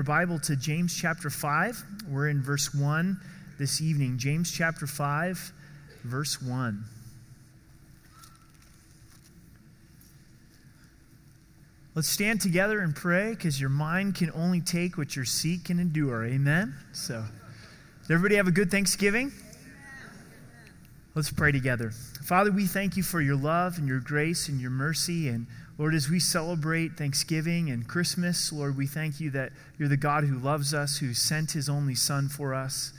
[0.00, 1.84] your Bible to James chapter 5.
[2.08, 3.20] We're in verse 1
[3.58, 4.16] this evening.
[4.16, 5.52] James chapter 5,
[6.04, 6.82] verse 1.
[11.94, 15.78] Let's stand together and pray because your mind can only take what your seat can
[15.78, 16.24] endure.
[16.24, 16.74] Amen?
[16.94, 17.22] So,
[18.04, 19.30] everybody have a good Thanksgiving?
[21.14, 21.90] Let's pray together.
[22.24, 25.28] Father, we thank you for your love and your grace and your mercy.
[25.28, 25.46] And
[25.80, 30.24] Lord, as we celebrate Thanksgiving and Christmas, Lord, we thank you that you're the God
[30.24, 32.92] who loves us, who sent his only Son for us.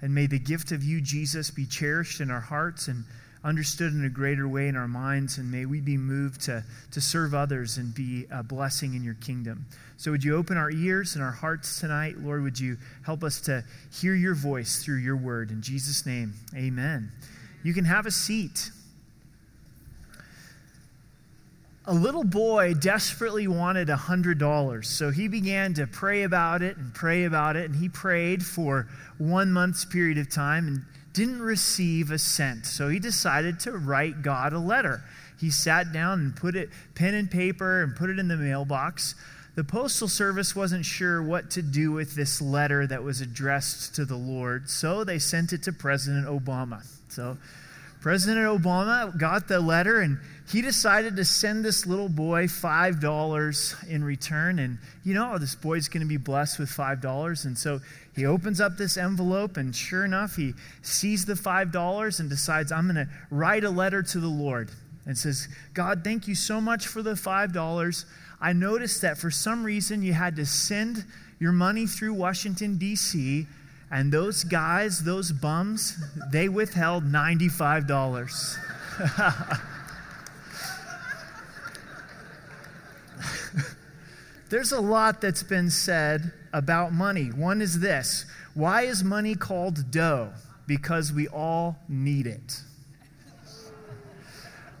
[0.00, 3.02] And may the gift of you, Jesus, be cherished in our hearts and
[3.42, 5.38] understood in a greater way in our minds.
[5.38, 9.14] And may we be moved to, to serve others and be a blessing in your
[9.14, 9.66] kingdom.
[9.96, 12.18] So, would you open our ears and our hearts tonight?
[12.18, 15.50] Lord, would you help us to hear your voice through your word?
[15.50, 17.10] In Jesus' name, amen.
[17.64, 18.70] You can have a seat.
[21.88, 26.92] A little boy desperately wanted a $100, so he began to pray about it and
[26.92, 32.10] pray about it, and he prayed for one month's period of time and didn't receive
[32.10, 32.66] a cent.
[32.66, 35.02] So he decided to write God a letter.
[35.40, 39.14] He sat down and put it, pen and paper, and put it in the mailbox.
[39.54, 44.04] The Postal Service wasn't sure what to do with this letter that was addressed to
[44.04, 46.84] the Lord, so they sent it to President Obama.
[47.08, 47.38] So
[48.00, 50.18] President Obama got the letter and
[50.50, 54.58] he decided to send this little boy $5 in return.
[54.58, 57.44] And you know, this boy's going to be blessed with $5.
[57.44, 57.80] And so
[58.14, 62.86] he opens up this envelope, and sure enough, he sees the $5 and decides, I'm
[62.92, 64.70] going to write a letter to the Lord.
[65.06, 68.04] And says, God, thank you so much for the $5.
[68.40, 71.04] I noticed that for some reason you had to send
[71.38, 73.46] your money through Washington, D.C.,
[73.90, 75.96] and those guys, those bums,
[76.30, 78.58] they withheld $95.
[84.50, 87.26] There's a lot that's been said about money.
[87.26, 90.32] One is this Why is money called dough?
[90.66, 92.62] Because we all need it.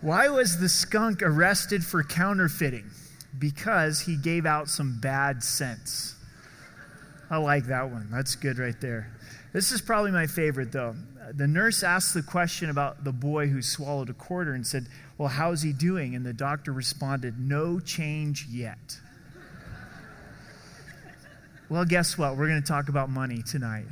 [0.00, 2.90] Why was the skunk arrested for counterfeiting?
[3.38, 6.14] Because he gave out some bad cents.
[7.30, 8.08] I like that one.
[8.10, 9.10] That's good right there.
[9.52, 10.94] This is probably my favorite, though.
[11.34, 14.86] The nurse asked the question about the boy who swallowed a quarter and said,
[15.18, 16.14] Well, how's he doing?
[16.14, 18.98] And the doctor responded, No change yet.
[21.68, 22.36] well, guess what?
[22.36, 23.84] We're going to talk about money tonight.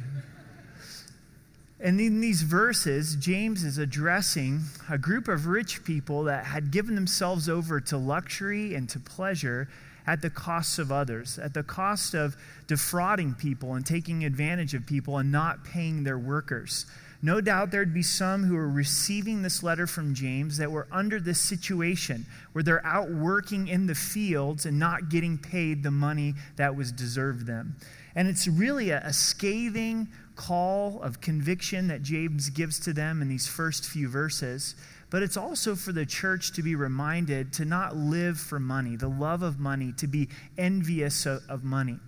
[1.78, 6.94] And in these verses, James is addressing a group of rich people that had given
[6.94, 9.68] themselves over to luxury and to pleasure
[10.06, 12.36] at the cost of others, at the cost of
[12.66, 16.86] defrauding people and taking advantage of people and not paying their workers.
[17.22, 21.18] No doubt there'd be some who are receiving this letter from James that were under
[21.18, 26.34] this situation where they're out working in the fields and not getting paid the money
[26.56, 27.76] that was deserved them.
[28.14, 33.28] And it's really a, a scathing call of conviction that James gives to them in
[33.28, 34.74] these first few verses
[35.10, 39.08] but it's also for the church to be reminded to not live for money, the
[39.08, 41.98] love of money, to be envious of, money.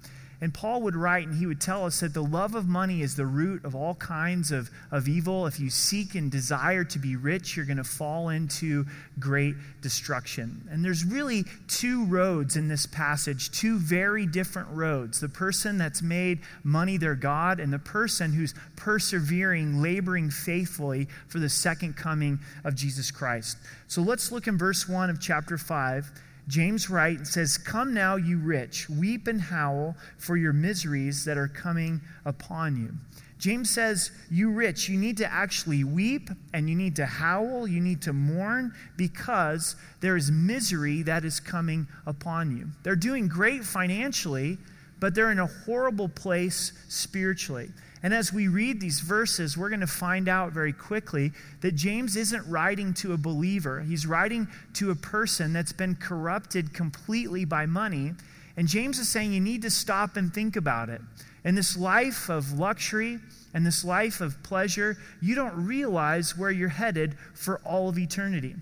[0.40, 3.16] And Paul would write and he would tell us that the love of money is
[3.16, 5.46] the root of all kinds of, of evil.
[5.46, 8.86] If you seek and desire to be rich, you're going to fall into
[9.18, 10.68] great destruction.
[10.70, 15.18] And there's really two roads in this passage, two very different roads.
[15.18, 21.40] The person that's made money their God, and the person who's persevering, laboring faithfully for
[21.40, 23.56] the second coming of Jesus Christ.
[23.88, 26.12] So let's look in verse 1 of chapter 5
[26.48, 31.48] James writes says, Come now, you rich, weep and howl for your miseries that are
[31.48, 32.94] coming upon you.
[33.38, 37.80] James says, You rich, you need to actually weep and you need to howl, you
[37.80, 42.66] need to mourn because there is misery that is coming upon you.
[42.82, 44.58] They're doing great financially,
[45.00, 47.70] but they're in a horrible place spiritually.
[48.02, 51.32] And as we read these verses, we're going to find out very quickly
[51.62, 53.80] that James isn't writing to a believer.
[53.80, 58.12] He's writing to a person that's been corrupted completely by money.
[58.56, 61.00] And James is saying you need to stop and think about it.
[61.44, 63.18] In this life of luxury
[63.54, 68.54] and this life of pleasure, you don't realize where you're headed for all of eternity.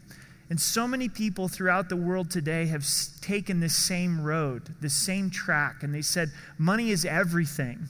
[0.49, 2.87] And so many people throughout the world today have
[3.21, 7.89] taken this same road, this same track, and they said, money is everything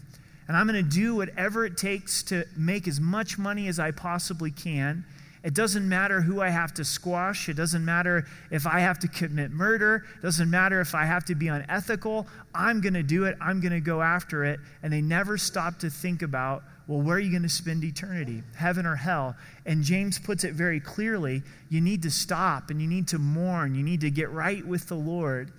[0.49, 3.91] and I'm going to do whatever it takes to make as much money as I
[3.91, 5.05] possibly can.
[5.43, 7.49] It doesn't matter who I have to squash.
[7.49, 10.05] It doesn't matter if I have to commit murder.
[10.19, 12.27] It doesn't matter if I have to be unethical.
[12.55, 13.37] I'm going to do it.
[13.41, 14.59] I'm going to go after it.
[14.83, 18.43] And they never stop to think about, well, where are you going to spend eternity?
[18.55, 19.35] Heaven or hell?
[19.65, 23.75] And James puts it very clearly you need to stop and you need to mourn.
[23.75, 25.53] You need to get right with the Lord.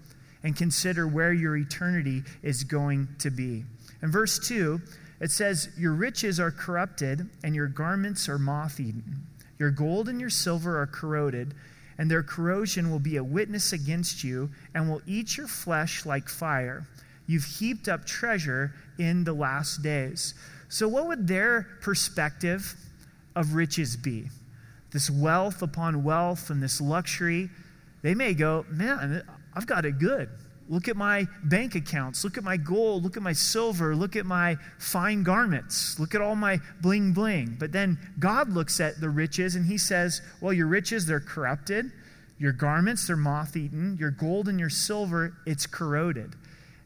[0.44, 3.65] and consider where your eternity is going to be.
[4.01, 4.79] In verse 2,
[5.19, 9.25] it says, Your riches are corrupted, and your garments are moth eaten.
[9.57, 11.56] Your gold and your silver are corroded,
[11.97, 16.30] and their corrosion will be a witness against you, and will eat your flesh like
[16.30, 16.88] fire.
[17.25, 20.35] You've heaped up treasure in the last days.
[20.69, 22.75] So, what would their perspective
[23.35, 24.29] of riches be?
[24.91, 27.49] This wealth upon wealth and this luxury.
[28.01, 29.23] They may go, Man,
[29.53, 30.29] I've got it good.
[30.69, 32.23] Look at my bank accounts.
[32.23, 33.03] Look at my gold.
[33.03, 33.95] Look at my silver.
[33.95, 35.97] Look at my fine garments.
[35.97, 37.55] Look at all my bling bling.
[37.57, 41.91] But then God looks at the riches and he says, Well, your riches, they're corrupted.
[42.37, 43.97] Your garments, they're moth eaten.
[43.97, 46.35] Your gold and your silver, it's corroded.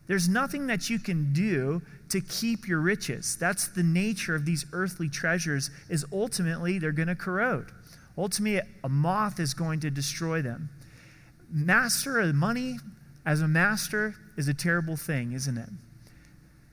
[0.07, 1.81] There's nothing that you can do
[2.11, 3.37] to keep your riches.
[3.37, 7.71] That's the nature of these earthly treasures is ultimately they're going to corrode.
[8.17, 10.69] Ultimately a moth is going to destroy them.
[11.49, 12.77] Master of money,
[13.25, 15.69] as a master is a terrible thing, isn't it?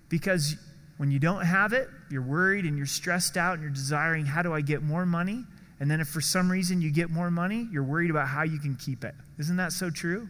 [0.08, 0.56] Because
[0.96, 4.42] when you don't have it, you're worried and you're stressed out and you're desiring, how
[4.42, 5.44] do I get more money?
[5.80, 8.58] And then if for some reason you get more money, you're worried about how you
[8.58, 9.14] can keep it.
[9.38, 10.28] Isn't that so true?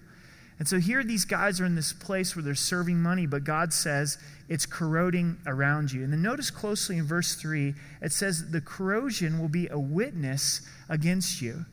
[0.58, 3.72] And so here these guys are in this place where they're serving money, but God
[3.72, 4.18] says
[4.48, 6.02] it's corroding around you.
[6.02, 10.62] And then notice closely in verse 3, it says the corrosion will be a witness
[10.88, 11.64] against you.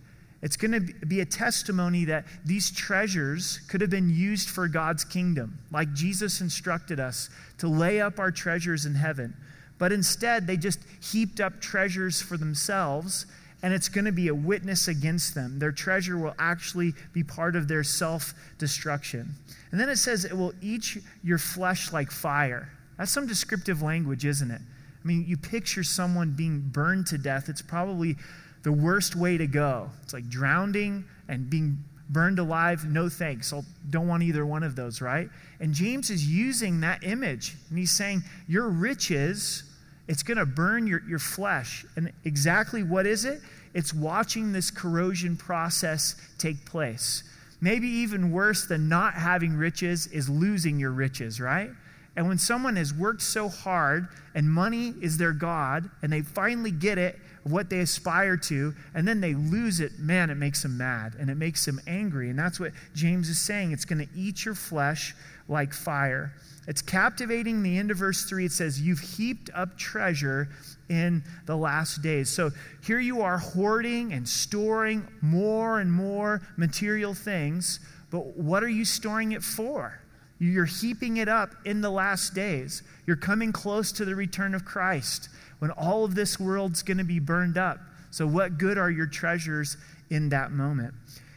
[0.43, 5.03] It's going to be a testimony that these treasures could have been used for God's
[5.03, 9.35] kingdom, like Jesus instructed us to lay up our treasures in heaven.
[9.79, 13.25] But instead, they just heaped up treasures for themselves,
[13.63, 15.59] and it's going to be a witness against them.
[15.59, 19.33] Their treasure will actually be part of their self destruction.
[19.71, 22.69] And then it says, It will eat your flesh like fire.
[22.97, 24.61] That's some descriptive language, isn't it?
[24.61, 27.49] I mean, you picture someone being burned to death.
[27.49, 28.15] It's probably
[28.63, 29.89] the worst way to go.
[30.03, 32.85] It's like drowning and being burned alive.
[32.85, 33.53] No thanks.
[33.53, 35.29] I don't want either one of those, right?
[35.59, 37.55] And James is using that image.
[37.69, 39.63] And he's saying, Your riches,
[40.07, 41.85] it's going to burn your, your flesh.
[41.95, 43.41] And exactly what is it?
[43.73, 47.23] It's watching this corrosion process take place.
[47.61, 51.69] Maybe even worse than not having riches is losing your riches, right?
[52.15, 56.71] And when someone has worked so hard and money is their God and they finally
[56.71, 60.77] get it, what they aspire to, and then they lose it, man, it makes them
[60.77, 62.29] mad and it makes them angry.
[62.29, 63.71] And that's what James is saying.
[63.71, 65.13] It's going to eat your flesh
[65.47, 66.33] like fire.
[66.67, 67.61] It's captivating.
[67.63, 70.49] The end of verse 3, it says, You've heaped up treasure
[70.89, 72.29] in the last days.
[72.29, 72.51] So
[72.83, 77.79] here you are hoarding and storing more and more material things,
[78.11, 79.99] but what are you storing it for?
[80.37, 82.83] You're heaping it up in the last days.
[83.05, 85.29] You're coming close to the return of Christ
[85.59, 87.79] when all of this world's going to be burned up.
[88.11, 89.77] So, what good are your treasures
[90.09, 90.93] in that moment?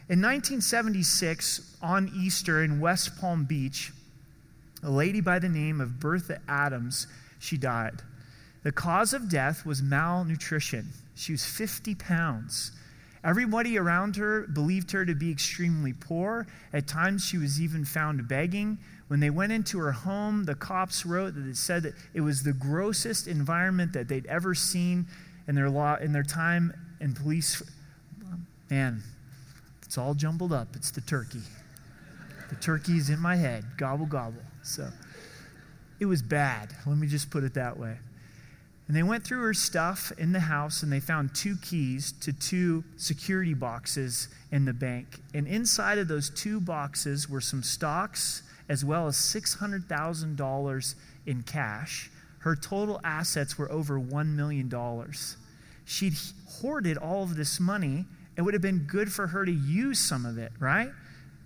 [0.09, 3.91] In 1976, on Easter in West Palm Beach,
[4.83, 7.07] a lady by the name of Bertha Adams,
[7.39, 8.01] she died.
[8.63, 10.89] The cause of death was malnutrition.
[11.15, 12.71] She was 50 pounds.
[13.23, 16.47] Everybody around her believed her to be extremely poor.
[16.71, 18.77] At times, she was even found begging.
[19.07, 22.43] When they went into her home, the cops wrote that it said that it was
[22.43, 25.07] the grossest environment that they'd ever seen
[25.47, 27.61] in their, law, in their time in police.
[28.69, 29.03] Man,
[29.83, 30.75] it's all jumbled up.
[30.75, 31.41] It's the turkey.
[32.49, 33.65] The turkey's in my head.
[33.77, 34.41] Gobble, gobble.
[34.69, 34.89] So
[35.99, 36.69] it was bad.
[36.85, 37.97] Let me just put it that way.
[38.87, 42.33] And they went through her stuff in the house and they found two keys to
[42.33, 45.21] two security boxes in the bank.
[45.35, 52.09] And inside of those two boxes were some stocks as well as $600,000 in cash.
[52.39, 54.71] Her total assets were over $1 million.
[55.85, 56.15] She'd
[56.47, 58.05] hoarded all of this money.
[58.37, 60.91] It would have been good for her to use some of it, right?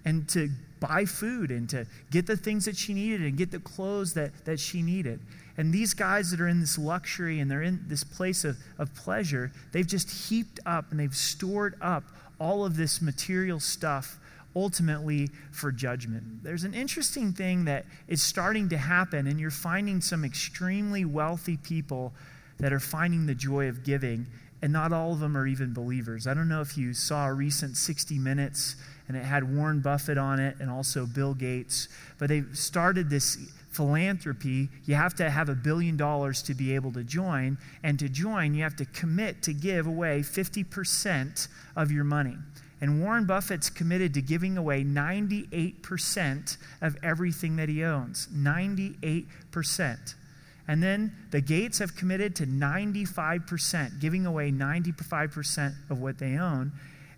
[0.06, 0.50] And to
[0.88, 4.32] buy food and to get the things that she needed and get the clothes that,
[4.46, 5.20] that she needed.
[5.58, 8.94] And these guys that are in this luxury and they're in this place of, of
[8.94, 12.04] pleasure, they've just heaped up and they've stored up
[12.40, 14.20] all of this material stuff
[14.56, 16.44] ultimately for judgment.
[16.44, 21.58] There's an interesting thing that is starting to happen, and you're finding some extremely wealthy
[21.58, 22.14] people
[22.60, 24.28] that are finding the joy of giving,
[24.62, 26.28] and not all of them are even believers.
[26.28, 28.76] I don't know if you saw a recent 60 Minutes,
[29.08, 33.38] and it had Warren Buffett on it and also Bill Gates, but they started this
[33.74, 37.58] philanthropy, you have to have a billion dollars to be able to join.
[37.82, 42.38] And to join, you have to commit to give away 50% of your money.
[42.82, 48.28] And Warren Buffett's committed to giving away 98% of everything that he owns.
[48.28, 50.16] 98%.
[50.68, 56.72] And then the Gates have committed to 95%, giving away 95% of what they own.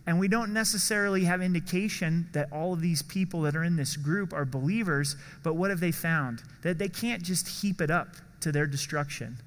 [0.08, 3.96] And we don't necessarily have indication that all of these people that are in this
[3.98, 6.44] group are believers, but what have they found?
[6.62, 8.10] That they can't just heap it up
[8.42, 9.38] to their destruction.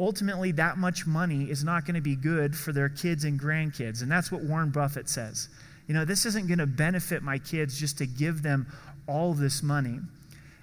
[0.00, 4.00] Ultimately, that much money is not going to be good for their kids and grandkids.
[4.00, 5.48] And that's what Warren Buffett says.
[5.86, 8.66] You know, this isn't going to benefit my kids just to give them
[9.06, 10.00] all this money.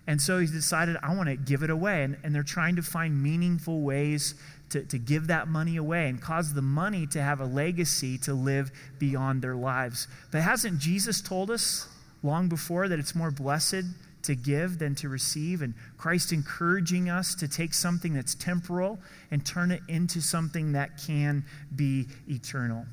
[0.07, 2.03] And so he decided, I want to give it away.
[2.03, 4.35] And, and they're trying to find meaningful ways
[4.69, 8.33] to, to give that money away and cause the money to have a legacy to
[8.33, 10.07] live beyond their lives.
[10.31, 11.87] But hasn't Jesus told us
[12.23, 13.83] long before that it's more blessed
[14.23, 15.61] to give than to receive?
[15.61, 18.99] And Christ encouraging us to take something that's temporal
[19.31, 21.45] and turn it into something that can
[21.75, 22.85] be eternal.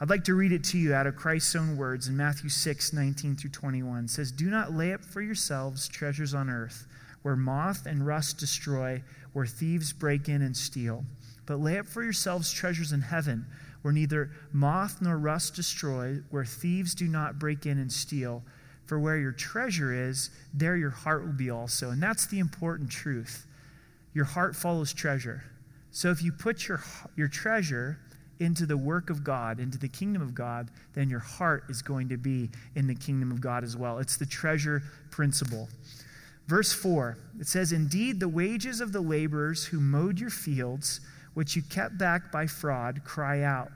[0.00, 2.92] I'd like to read it to you out of Christ's own words in Matthew 6,
[2.92, 4.04] 19 through 21.
[4.04, 6.86] It says, Do not lay up for yourselves treasures on earth,
[7.22, 9.02] where moth and rust destroy,
[9.32, 11.04] where thieves break in and steal.
[11.46, 13.44] But lay up for yourselves treasures in heaven,
[13.82, 18.44] where neither moth nor rust destroy, where thieves do not break in and steal.
[18.86, 21.90] For where your treasure is, there your heart will be also.
[21.90, 23.46] And that's the important truth.
[24.14, 25.42] Your heart follows treasure.
[25.90, 26.84] So if you put your,
[27.16, 27.98] your treasure
[28.40, 32.08] into the work of God, into the kingdom of God, then your heart is going
[32.08, 33.98] to be in the kingdom of God as well.
[33.98, 35.68] It's the treasure principle.
[36.46, 41.00] Verse 4, it says, Indeed, the wages of the laborers who mowed your fields,
[41.34, 43.70] which you kept back by fraud, cry out.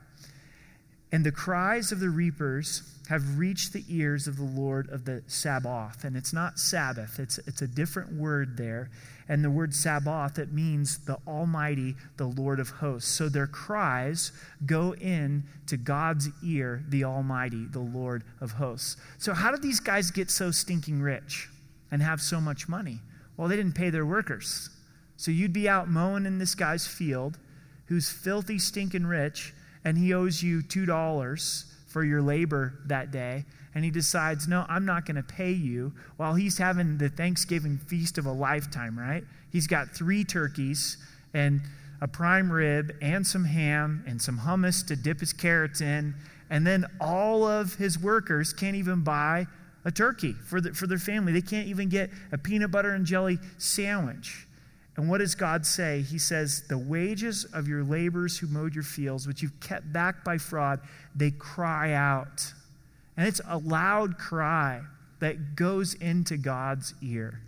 [1.12, 5.23] And the cries of the reapers have reached the ears of the Lord of the
[5.26, 6.04] Sabaoth.
[6.04, 8.90] And it's not Sabbath, it's, it's a different word there.
[9.28, 13.10] And the word Sabaoth, it means the Almighty, the Lord of hosts.
[13.10, 14.32] So their cries
[14.66, 18.96] go in to God's ear, the Almighty, the Lord of hosts.
[19.18, 21.48] So, how did these guys get so stinking rich
[21.90, 23.00] and have so much money?
[23.36, 24.70] Well, they didn't pay their workers.
[25.16, 27.38] So you'd be out mowing in this guy's field
[27.86, 33.84] who's filthy, stinking rich, and he owes you $2 for your labor that day and
[33.84, 38.18] he decides, no, I'm not going to pay you while he's having the Thanksgiving feast
[38.18, 39.24] of a lifetime, right?
[39.50, 40.98] He's got three turkeys
[41.32, 41.62] and
[42.00, 46.14] a prime rib and some ham and some hummus to dip his carrots in.
[46.50, 49.46] And then all of his workers can't even buy
[49.84, 51.32] a turkey for, the, for their family.
[51.32, 54.46] They can't even get a peanut butter and jelly sandwich.
[54.96, 56.02] And what does God say?
[56.02, 60.22] He says, The wages of your laborers who mowed your fields, which you've kept back
[60.24, 60.80] by fraud,
[61.14, 62.52] they cry out.
[63.16, 64.81] And it's a loud cry
[65.21, 67.40] that goes into God's ear.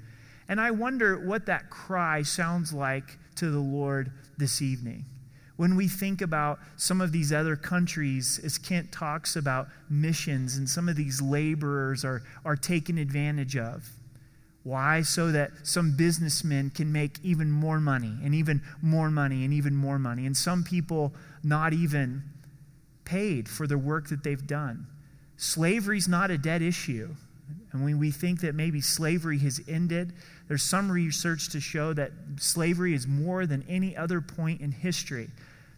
[0.48, 5.06] And I wonder what that cry sounds like to the Lord this evening.
[5.56, 10.68] When we think about some of these other countries, as Kent talks about missions, and
[10.68, 13.88] some of these laborers are, are taken advantage of.
[14.64, 15.02] Why?
[15.02, 19.76] So that some businessmen can make even more money, and even more money, and even
[19.76, 20.26] more money.
[20.26, 22.24] And some people not even
[23.04, 24.88] paid for the work that they've done.
[25.36, 27.14] Slavery's not a dead issue.
[27.72, 30.12] And when we think that maybe slavery has ended,
[30.46, 35.28] there's some research to show that slavery is more than any other point in history.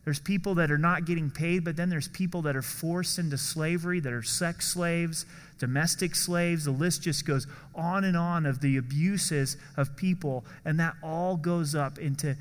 [0.05, 3.39] There's people that are not getting paid, but then there's people that are forced into
[3.39, 5.27] slavery, that are sex slaves,
[5.59, 6.67] domestic slaves.
[6.67, 11.37] The list just goes on and on of the abuses of people, and that all
[11.37, 12.37] goes up into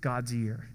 [0.00, 0.68] God's ear.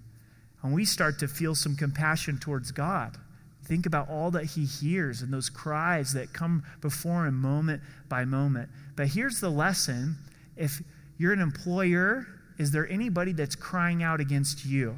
[0.62, 3.18] And we start to feel some compassion towards God.
[3.64, 8.24] Think about all that he hears and those cries that come before him moment by
[8.24, 8.68] moment.
[8.94, 10.16] But here's the lesson
[10.56, 10.82] if
[11.18, 12.26] you're an employer,
[12.58, 14.96] is there anybody that's crying out against you?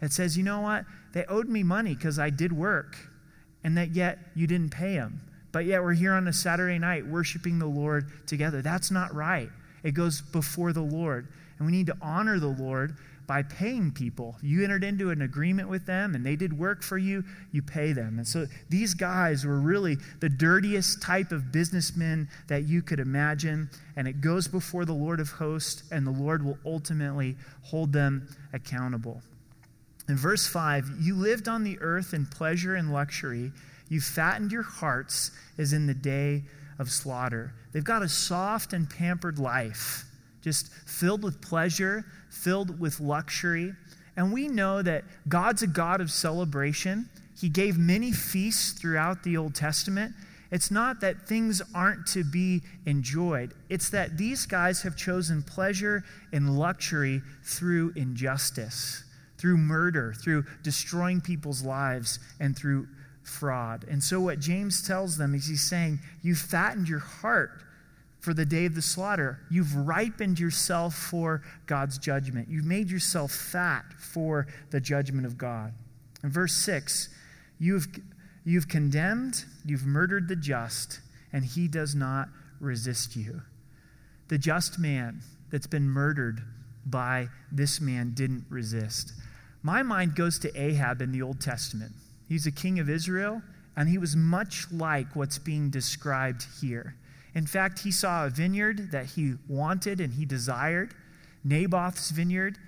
[0.00, 0.84] That says, you know what?
[1.12, 2.96] They owed me money because I did work,
[3.64, 5.20] and that yet you didn't pay them.
[5.52, 8.62] But yet we're here on a Saturday night worshiping the Lord together.
[8.62, 9.50] That's not right.
[9.82, 11.28] It goes before the Lord.
[11.58, 12.96] And we need to honor the Lord
[13.32, 14.36] by paying people.
[14.42, 17.94] You entered into an agreement with them and they did work for you, you pay
[17.94, 18.18] them.
[18.18, 23.70] And so these guys were really the dirtiest type of businessmen that you could imagine.
[23.96, 28.28] And it goes before the Lord of hosts, and the Lord will ultimately hold them
[28.52, 29.22] accountable.
[30.10, 33.50] In verse 5, you lived on the earth in pleasure and luxury.
[33.88, 36.42] You fattened your hearts as in the day
[36.78, 37.54] of slaughter.
[37.72, 40.04] They've got a soft and pampered life,
[40.42, 43.74] just filled with pleasure, filled with luxury.
[44.16, 47.08] And we know that God's a God of celebration.
[47.40, 50.14] He gave many feasts throughout the Old Testament.
[50.50, 56.04] It's not that things aren't to be enjoyed, it's that these guys have chosen pleasure
[56.30, 59.02] and luxury through injustice,
[59.38, 62.86] through murder, through destroying people's lives, and through
[63.22, 63.86] fraud.
[63.90, 67.62] And so, what James tells them is he's saying, You fattened your heart
[68.22, 69.40] for the day of the slaughter.
[69.50, 72.48] You've ripened yourself for God's judgment.
[72.48, 75.74] You've made yourself fat for the judgment of God.
[76.22, 77.10] In verse 6,
[77.58, 77.88] you've
[78.44, 81.00] You've condemned, you've murdered the just,
[81.32, 83.42] and he does not resist you.
[84.28, 86.42] The just man that's been murdered
[86.84, 89.12] by this man didn't resist.
[89.62, 91.92] My mind goes to Ahab in the Old Testament.
[92.28, 93.42] He's a king of Israel,
[93.76, 96.96] and he was much like what's being described here.
[97.34, 100.94] In fact, he saw a vineyard that he wanted and he desired,
[101.44, 102.58] Naboth's vineyard,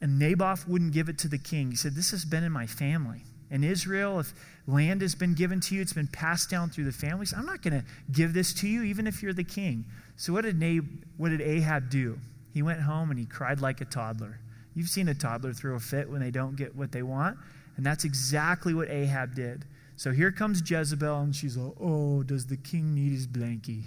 [0.00, 1.70] and Naboth wouldn't give it to the king.
[1.70, 3.22] He said, This has been in my family.
[3.50, 4.32] In Israel, if
[4.66, 7.32] land has been given to you, it's been passed down through the families.
[7.36, 9.84] I'm not going to give this to you, even if you're the king.
[10.16, 12.18] So, what did, Nab- what did Ahab do?
[12.52, 14.38] He went home and he cried like a toddler.
[14.74, 17.36] You've seen a toddler throw a fit when they don't get what they want,
[17.76, 19.64] and that's exactly what Ahab did.
[19.96, 23.84] So here comes Jezebel, and she's like, Oh, does the king need his blankie?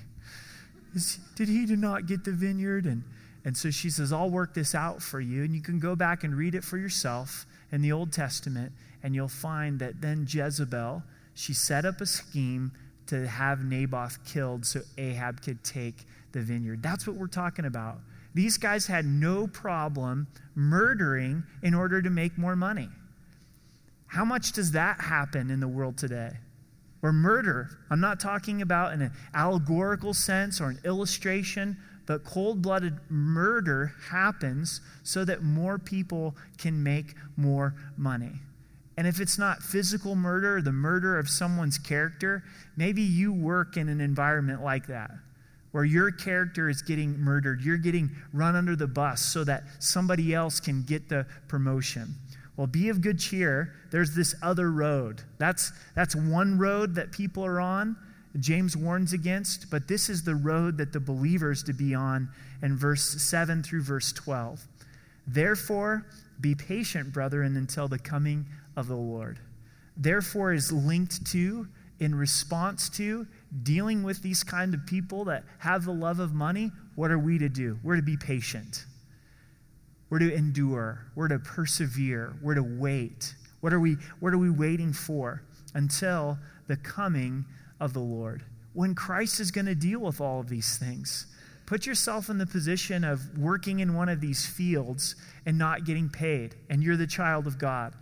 [0.94, 2.86] Is, did he do not get the vineyard?
[2.86, 3.04] And,
[3.44, 5.44] and so she says, I'll work this out for you.
[5.44, 8.72] And you can go back and read it for yourself in the Old Testament,
[9.04, 12.72] and you'll find that then Jezebel, she set up a scheme
[13.08, 16.82] to have Naboth killed so Ahab could take the vineyard.
[16.82, 18.00] That's what we're talking about.
[18.34, 22.90] These guys had no problem murdering in order to make more money.
[24.08, 26.32] How much does that happen in the world today?
[27.02, 32.62] Or murder, I'm not talking about in an allegorical sense or an illustration, but cold
[32.62, 38.34] blooded murder happens so that more people can make more money.
[38.98, 42.44] And if it's not physical murder, the murder of someone's character,
[42.78, 45.12] maybe you work in an environment like that
[45.76, 47.60] where your character is getting murdered.
[47.60, 52.16] You're getting run under the bus so that somebody else can get the promotion.
[52.58, 53.74] Well, be of good cheer.
[53.92, 55.22] There's this other road.
[55.38, 57.98] That's, that's one road that people are on.
[58.40, 62.30] James warns against, but this is the road that the believers to be on
[62.62, 64.66] in verse 7 through verse 12.
[65.28, 66.06] Therefore,
[66.42, 68.46] be patient, brethren, until the coming
[68.76, 69.40] of the Lord.
[69.98, 71.68] Therefore is linked to,
[72.00, 73.26] in response to,
[73.64, 76.72] dealing with these kind of people that have the love of money.
[76.96, 77.80] What are we to do?
[77.84, 78.86] We're to be patient.
[80.10, 81.06] We're to endure.
[81.16, 82.34] We're to persevere.
[82.42, 83.34] We're to wait.
[83.62, 85.42] What are we, what are we waiting for?
[85.74, 87.46] Until the coming
[87.80, 88.44] of the Lord.
[88.74, 91.28] When Christ is going to deal with all of these things.
[91.66, 95.16] Put yourself in the position of working in one of these fields
[95.48, 97.94] and not getting paid, and you're the child of God.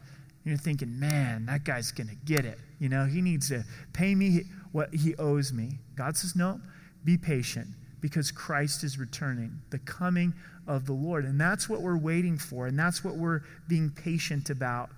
[0.44, 2.60] You're thinking, man, that guy's going to get it.
[2.80, 5.80] You know, he needs to pay me what he owes me.
[5.96, 6.60] God says, no,
[7.06, 7.68] be patient
[8.04, 10.34] because Christ is returning, the coming
[10.68, 11.24] of the Lord.
[11.24, 14.90] And that's what we're waiting for, and that's what we're being patient about.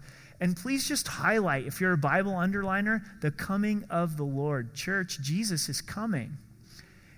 [0.41, 4.73] And please just highlight, if you're a Bible underliner, the coming of the Lord.
[4.73, 6.35] Church, Jesus is coming.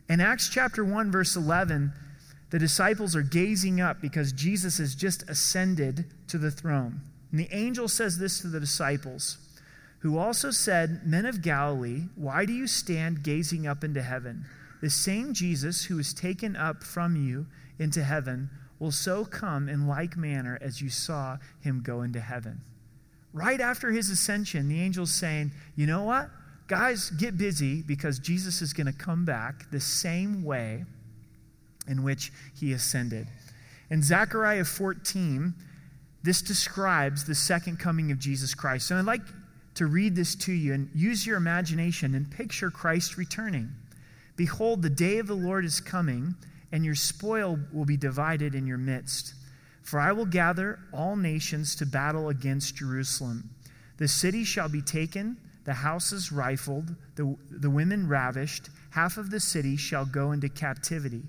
[0.10, 1.94] In Acts chapter 1, verse 11,
[2.50, 7.00] the disciples are gazing up because Jesus has just ascended to the throne.
[7.32, 9.38] And the angel says this to the disciples,
[10.00, 14.46] who also said, Men of Galilee, why do you stand gazing up into heaven?
[14.82, 17.48] The same Jesus who was taken up from you
[17.80, 22.62] into heaven will so come in like manner as you saw him go into heaven.
[23.34, 26.30] Right after his ascension, the angel's saying, You know what?
[26.68, 30.86] Guys, get busy because Jesus is going to come back the same way
[31.88, 33.28] in which he ascended.
[33.90, 35.54] In Zechariah 14,
[36.24, 38.92] this describes the second coming of Jesus Christ.
[38.92, 39.22] And I'd like
[39.76, 43.70] to read this to you and use your imagination and picture Christ returning.
[44.38, 46.36] Behold, the day of the Lord is coming,
[46.72, 49.34] and your spoil will be divided in your midst.
[49.84, 53.50] For I will gather all nations to battle against Jerusalem.
[53.98, 58.70] The city shall be taken, the houses rifled, the, the women ravished.
[58.92, 61.24] Half of the city shall go into captivity,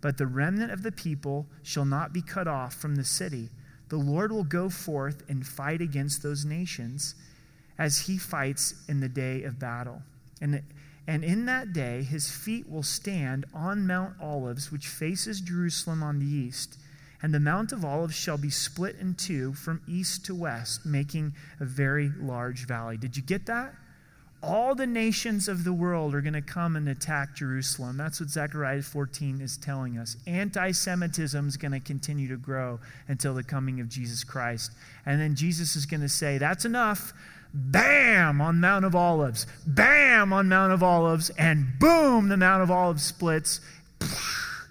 [0.00, 3.50] but the remnant of the people shall not be cut off from the city.
[3.88, 7.14] The Lord will go forth and fight against those nations
[7.78, 10.02] as he fights in the day of battle.
[10.40, 10.62] And,
[11.06, 16.18] and in that day, his feet will stand on Mount Olives, which faces Jerusalem on
[16.18, 16.78] the east
[17.22, 21.34] and the Mount of Olives shall be split in two from east to west, making
[21.60, 22.96] a very large valley.
[22.96, 23.74] Did you get that?
[24.42, 27.96] All the nations of the world are going to come and attack Jerusalem.
[27.96, 30.16] That's what Zechariah 14 is telling us.
[30.26, 34.72] Anti Semitism is going to continue to grow until the coming of Jesus Christ.
[35.06, 37.12] And then Jesus is going to say, That's enough.
[37.54, 39.46] Bam on Mount of Olives.
[39.66, 41.30] Bam on Mount of Olives.
[41.30, 43.60] And boom, the Mount of Olives splits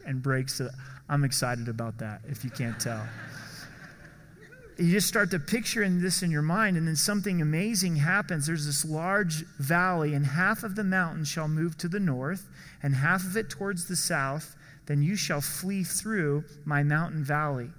[0.06, 0.62] and breaks.
[1.10, 3.06] I'm excited about that, if you can't tell.
[4.78, 8.48] You just start to picture this in your mind, and then something amazing happens.
[8.48, 12.50] There's this large valley, and half of the mountain shall move to the north,
[12.82, 14.56] and half of it towards the south.
[14.88, 17.70] Then you shall flee through my mountain valley.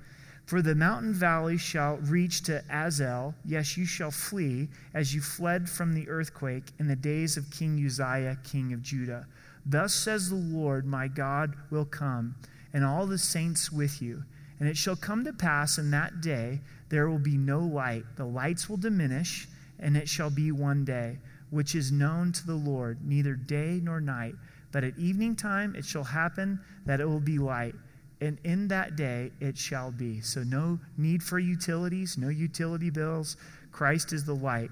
[0.47, 3.35] For the mountain valley shall reach to Azal.
[3.45, 7.83] Yes, you shall flee as you fled from the earthquake in the days of King
[7.85, 9.27] Uzziah, king of Judah.
[9.65, 12.35] Thus says the Lord, my God will come,
[12.73, 14.25] and all the saints with you.
[14.59, 18.05] And it shall come to pass in that day there will be no light.
[18.17, 22.55] The lights will diminish, and it shall be one day, which is known to the
[22.55, 24.35] Lord, neither day nor night.
[24.73, 27.75] But at evening time it shall happen that it will be light
[28.23, 30.21] and in that day it shall be.
[30.21, 33.37] So, no need for utilities, no utility bills.
[33.73, 34.71] Christ is the light.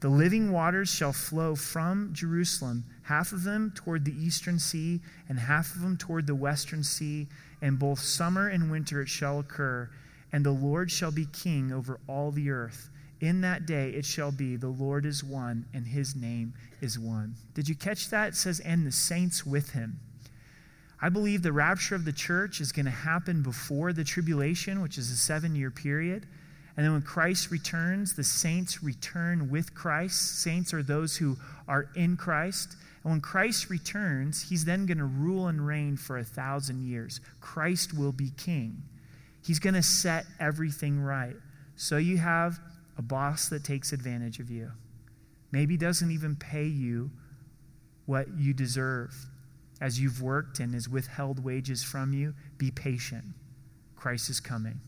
[0.00, 5.38] The living waters shall flow from Jerusalem, half of them toward the eastern sea, and
[5.38, 7.26] half of them toward the western sea.
[7.62, 9.90] And both summer and winter it shall occur.
[10.32, 12.90] And the Lord shall be king over all the earth.
[13.20, 17.34] In that day it shall be, the Lord is one, and his name is one.
[17.54, 18.28] Did you catch that?
[18.28, 19.98] It says, and the saints with him.
[21.00, 24.98] I believe the rapture of the church is going to happen before the tribulation, which
[24.98, 26.26] is a seven year period.
[26.76, 30.40] And then when Christ returns, the saints return with Christ.
[30.40, 31.36] Saints are those who
[31.68, 32.76] are in Christ.
[33.02, 37.20] And when Christ returns, he's then going to rule and reign for a thousand years.
[37.40, 38.82] Christ will be king.
[39.44, 41.36] He's going to set everything right.
[41.76, 42.58] So you have
[42.96, 44.70] a boss that takes advantage of you,
[45.52, 47.10] maybe doesn't even pay you
[48.06, 49.14] what you deserve
[49.80, 53.24] as you've worked and has withheld wages from you, be patient.
[53.96, 54.80] Christ is coming.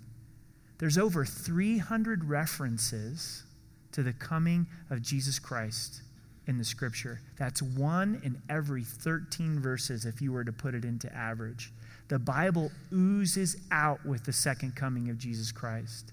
[0.78, 3.44] There's over 300 references
[3.92, 6.02] to the coming of Jesus Christ
[6.46, 7.20] in the scripture.
[7.38, 11.72] That's one in every 13 verses if you were to put it into average.
[12.08, 16.12] The Bible oozes out with the second coming of Jesus Christ.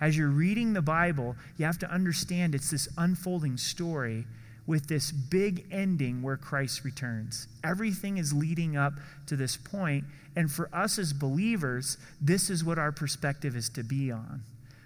[0.00, 4.26] As you're reading the Bible, you have to understand it's this unfolding story
[4.66, 7.48] with this big ending where Christ returns.
[7.64, 8.94] Everything is leading up
[9.26, 10.04] to this point,
[10.36, 14.42] and for us as believers, this is what our perspective is to be on.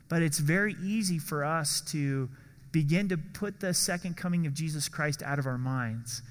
[0.08, 2.28] But it's very easy for us to
[2.72, 6.22] begin to put the second coming of Jesus Christ out of our minds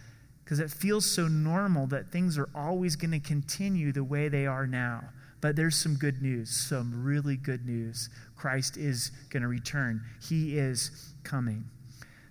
[0.44, 4.46] because it feels so normal that things are always going to continue the way they
[4.46, 5.04] are now.
[5.42, 8.10] But there's some good news, some really good news.
[8.36, 11.66] Christ is going to return, He is coming.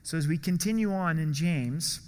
[0.03, 2.01] So, as we continue on in James,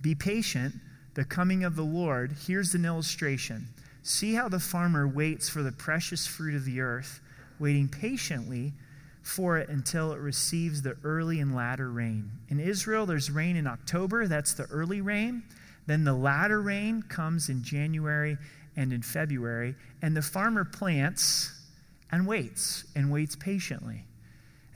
[0.00, 0.74] be patient,
[1.14, 2.34] the coming of the Lord.
[2.46, 3.68] Here's an illustration.
[4.02, 7.20] See how the farmer waits for the precious fruit of the earth,
[7.58, 8.72] waiting patiently
[9.22, 12.30] for it until it receives the early and latter rain.
[12.48, 15.42] In Israel, there's rain in October, that's the early rain.
[15.86, 18.38] Then the latter rain comes in January
[18.76, 21.52] and in February, and the farmer plants
[22.10, 24.04] and waits and waits patiently.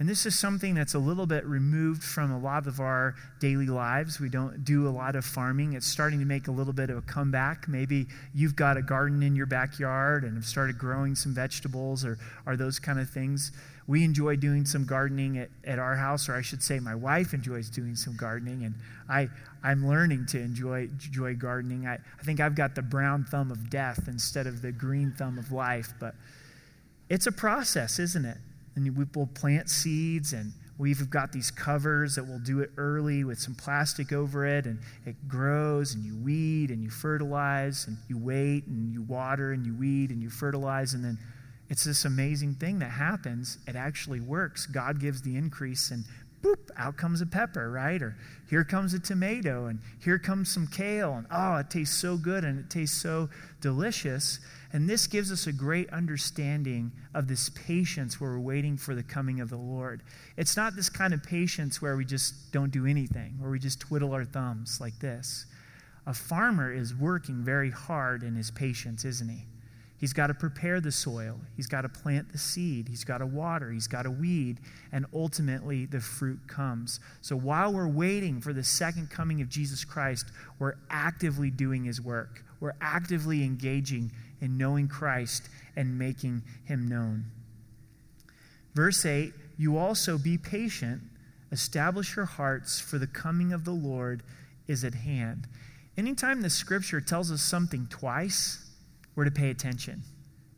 [0.01, 3.67] And this is something that's a little bit removed from a lot of our daily
[3.67, 4.19] lives.
[4.19, 5.75] We don't do a lot of farming.
[5.75, 7.69] It's starting to make a little bit of a comeback.
[7.69, 12.19] Maybe you've got a garden in your backyard and have started growing some vegetables or,
[12.45, 13.53] or those kind of things.
[13.87, 17.33] We enjoy doing some gardening at, at our house, or I should say, my wife
[17.33, 18.75] enjoys doing some gardening, and
[19.11, 19.29] I,
[19.63, 21.87] I'm learning to enjoy, enjoy gardening.
[21.87, 25.39] I, I think I've got the brown thumb of death instead of the green thumb
[25.39, 26.15] of life, but
[27.11, 28.39] it's a process, isn't it?
[28.77, 33.23] And we will plant seeds and we've got these covers that will do it early
[33.25, 37.97] with some plastic over it and it grows and you weed and you fertilize and
[38.09, 41.19] you wait and you water and you weed and you fertilize and then
[41.71, 43.59] it's this amazing thing that happens.
[43.67, 44.67] It actually works.
[44.67, 46.05] God gives the increase and
[46.43, 48.03] boop out comes a pepper right?
[48.03, 48.17] Or
[48.51, 52.45] here comes a tomato and here comes some kale and oh it tastes so good
[52.45, 54.41] and it tastes so delicious
[54.75, 59.05] and this gives us a great understanding of this patience where we're waiting for the
[59.05, 60.03] coming of the Lord.
[60.37, 63.79] It's not this kind of patience where we just don't do anything, where we just
[63.79, 65.47] twiddle our thumbs like this.
[66.09, 69.45] A farmer is working very hard in his patience, isn't he?
[69.97, 71.39] He's got to prepare the soil.
[71.57, 72.89] He's got to plant the seed.
[72.89, 73.71] He's got to water.
[73.71, 74.59] He's got to weed.
[74.91, 76.99] And ultimately, the fruit comes.
[77.21, 80.27] So while we're waiting for the second coming of Jesus Christ,
[80.59, 82.45] we're actively doing his work.
[82.65, 87.27] We're actively engaging in knowing Christ and making him known.
[88.73, 91.03] Verse 8 You also be patient,
[91.53, 94.23] establish your hearts, for the coming of the Lord
[94.67, 95.47] is at hand.
[95.99, 98.67] Anytime the scripture tells us something twice,
[99.15, 100.03] we're to pay attention.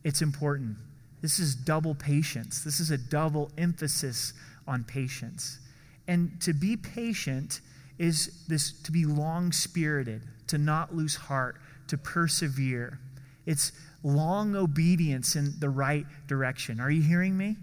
[0.05, 0.77] It's important.
[1.23, 2.63] This is double patience.
[2.63, 4.33] This is a double emphasis
[4.69, 5.59] on patience.
[6.07, 7.63] And to be patient
[7.99, 11.57] is this to be long spirited, to not lose heart,
[11.89, 12.99] to persevere.
[13.47, 13.73] It's
[14.03, 16.81] long obedience in the right direction.
[16.81, 17.57] Are you hearing me?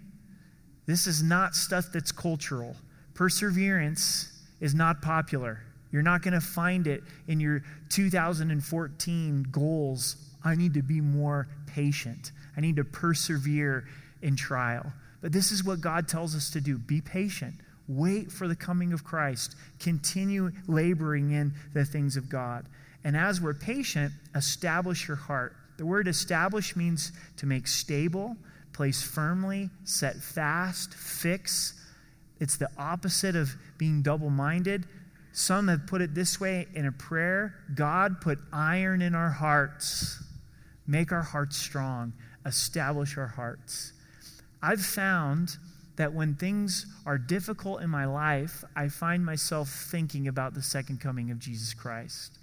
[0.86, 2.76] This is not stuff that's cultural.
[3.14, 5.62] Perseverance is not popular.
[5.92, 10.16] You're not going to find it in your 2014 goals.
[10.44, 12.32] I need to be more patient.
[12.58, 13.86] I need to persevere
[14.22, 14.92] in trial.
[15.22, 17.54] But this is what God tells us to do be patient.
[17.88, 19.56] Wait for the coming of Christ.
[19.80, 22.66] Continue laboring in the things of God.
[23.04, 25.56] And as we're patient, establish your heart.
[25.78, 28.38] The word establish means to make stable,
[28.72, 31.74] place firmly, set fast, fix.
[32.40, 34.86] It's the opposite of being double minded.
[35.34, 40.22] Some have put it this way in a prayer God, put iron in our hearts,
[40.86, 42.14] make our hearts strong,
[42.46, 43.94] establish our hearts.
[44.62, 45.58] I've found
[45.96, 51.02] that when things are difficult in my life, I find myself thinking about the second
[51.02, 52.40] coming of Jesus Christ.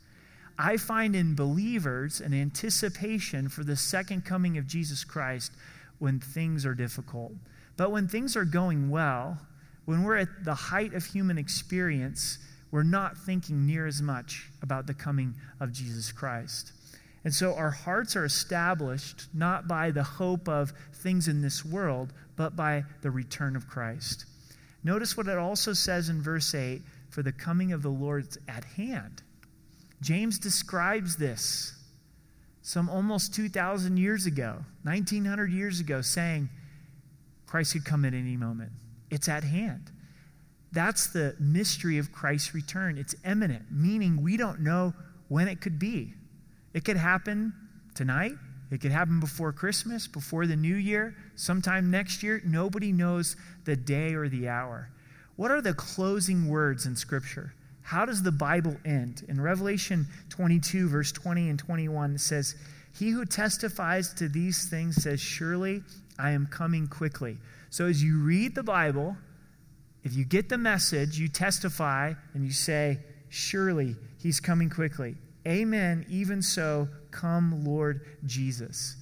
[0.63, 5.53] I find in believers an anticipation for the second coming of Jesus Christ
[5.99, 7.33] when things are difficult.
[7.79, 9.39] But when things are going well,
[9.87, 12.37] when we're at the height of human experience,
[12.71, 16.73] we're not thinking near as much about the coming of Jesus Christ.
[17.25, 22.13] And so our hearts are established not by the hope of things in this world,
[22.37, 24.27] but by the return of Christ.
[24.85, 28.65] Notice what it also says in verse 8 for the coming of the Lord's at
[28.65, 29.23] hand.
[30.01, 31.75] James describes this
[32.63, 36.49] some almost 2,000 years ago, 1,900 years ago, saying
[37.47, 38.71] Christ could come at any moment.
[39.11, 39.91] It's at hand.
[40.73, 42.97] That's the mystery of Christ's return.
[42.97, 44.95] It's imminent, meaning we don't know
[45.29, 46.15] when it could be.
[46.75, 47.53] It could happen
[47.95, 48.35] tonight.
[48.71, 52.41] It could happen before Christmas, before the new year, sometime next year.
[52.45, 53.35] Nobody knows
[53.65, 54.91] the day or the hour.
[55.35, 57.53] What are the closing words in Scripture?
[57.83, 59.25] How does the Bible end?
[59.29, 62.55] In Revelation 22, verse 20 and 21, it says,
[62.97, 65.83] He who testifies to these things says, Surely
[66.19, 67.39] I am coming quickly.
[67.71, 69.17] So as you read the Bible,
[70.03, 75.17] if you get the message, you testify and you say, Surely he's coming quickly.
[75.47, 76.05] Amen.
[76.09, 78.97] Even so, come, Lord Jesus.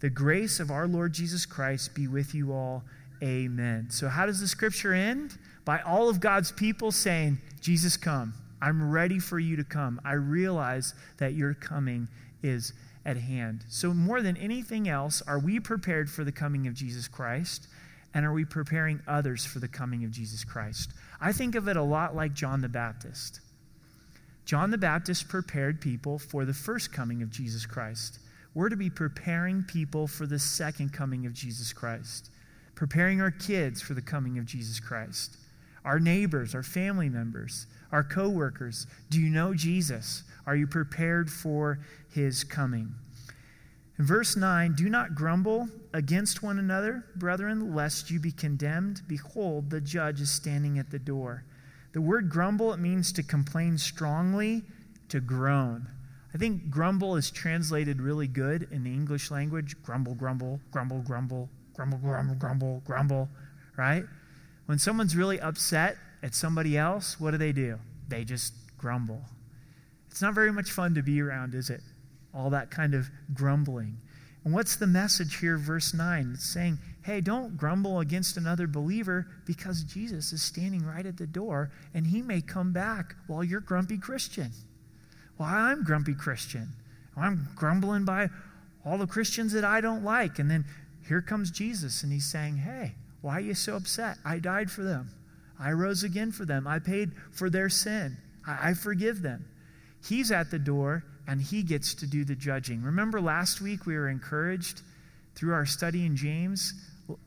[0.00, 2.84] The grace of our Lord Jesus Christ be with you all.
[3.22, 3.88] Amen.
[3.90, 5.38] So, how does the scripture end?
[5.64, 8.34] By all of God's people saying, Jesus, come.
[8.60, 10.00] I'm ready for you to come.
[10.04, 12.08] I realize that your coming
[12.42, 12.72] is
[13.04, 13.64] at hand.
[13.68, 17.68] So, more than anything else, are we prepared for the coming of Jesus Christ?
[18.14, 20.92] And are we preparing others for the coming of Jesus Christ?
[21.20, 23.40] I think of it a lot like John the Baptist.
[24.46, 28.20] John the Baptist prepared people for the first coming of Jesus Christ.
[28.54, 32.30] We're to be preparing people for the second coming of Jesus Christ,
[32.74, 35.36] preparing our kids for the coming of Jesus Christ,
[35.86, 38.86] our neighbors, our family members, our coworkers.
[39.08, 40.24] Do you know Jesus?
[40.44, 41.78] Are you prepared for
[42.12, 42.92] his coming?
[43.98, 49.00] In verse 9, do not grumble against one another, brethren, lest you be condemned.
[49.08, 51.44] Behold, the judge is standing at the door.
[51.92, 54.64] The word grumble, it means to complain strongly,
[55.08, 55.86] to groan.
[56.34, 59.80] I think grumble is translated really good in the English language.
[59.82, 63.28] Grumble, grumble, grumble, grumble, grumble, grumble, grumble, grumble,
[63.78, 64.04] right?
[64.66, 67.78] When someone's really upset at somebody else, what do they do?
[68.08, 69.22] They just grumble.
[70.10, 71.80] It's not very much fun to be around, is it?
[72.34, 73.98] All that kind of grumbling.
[74.44, 76.32] And what's the message here, verse 9?
[76.34, 81.26] It's saying, hey, don't grumble against another believer because Jesus is standing right at the
[81.26, 84.52] door and he may come back while you're grumpy Christian.
[85.38, 86.68] Well, I'm grumpy Christian.
[87.16, 88.28] I'm grumbling by
[88.84, 90.38] all the Christians that I don't like.
[90.38, 90.64] And then
[91.08, 92.94] here comes Jesus and he's saying, hey,
[93.26, 94.18] why are you so upset?
[94.24, 95.10] I died for them.
[95.58, 96.64] I rose again for them.
[96.64, 98.16] I paid for their sin.
[98.46, 99.44] I, I forgive them.
[100.00, 102.84] He's at the door and he gets to do the judging.
[102.84, 104.82] Remember last week we were encouraged
[105.34, 106.72] through our study in James?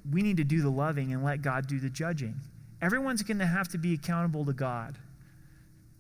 [0.10, 2.36] We need to do the loving and let God do the judging.
[2.82, 4.98] Everyone's going to have to be accountable to God.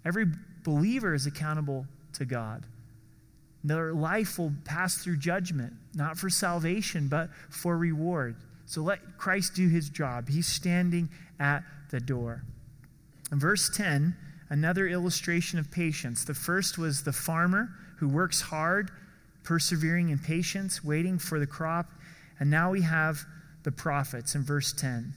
[0.06, 0.28] Every
[0.64, 2.66] believer is accountable to God.
[3.66, 8.38] Their life will pass through judgment, not for salvation, but for reward.
[8.70, 10.30] So let Christ do his job.
[10.30, 12.44] He's standing at the door.
[13.32, 14.16] In verse 10,
[14.52, 16.24] another illustration of patience.
[16.24, 18.92] The first was the farmer who works hard,
[19.44, 21.88] persevering in patience, waiting for the crop.
[22.40, 23.26] And now we have
[23.64, 25.16] the prophets in verse 10.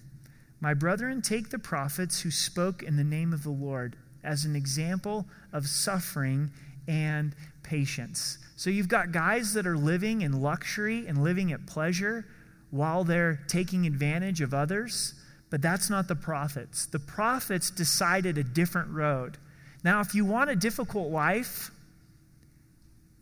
[0.63, 4.57] My brethren, take the prophets who spoke in the name of the Lord as an
[4.57, 6.51] example of suffering
[6.89, 8.39] and patience.
[8.57, 12.25] So you've got guys that are living in luxury and living at pleasure
[12.73, 15.15] while they're taking advantage of others,
[15.51, 16.87] but that's not the prophets.
[16.87, 19.37] The prophets decided a different road.
[19.85, 21.71] Now, if you want a difficult life,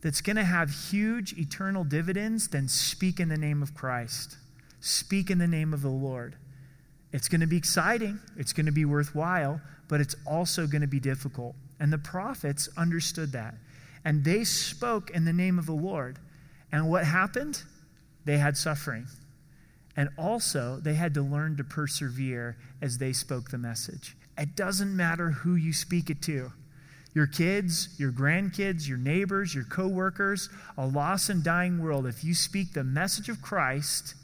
[0.01, 4.37] that's going to have huge eternal dividends, then speak in the name of Christ.
[4.79, 6.37] Speak in the name of the Lord.
[7.11, 10.87] It's going to be exciting, it's going to be worthwhile, but it's also going to
[10.87, 11.55] be difficult.
[11.79, 13.55] And the prophets understood that.
[14.05, 16.17] And they spoke in the name of the Lord.
[16.71, 17.61] And what happened?
[18.23, 19.07] They had suffering.
[19.95, 24.15] And also, they had to learn to persevere as they spoke the message.
[24.37, 26.51] It doesn't matter who you speak it to
[27.13, 32.07] your kids, your grandkids, your neighbors, your coworkers, a lost and dying world.
[32.07, 34.15] If you speak the message of Christ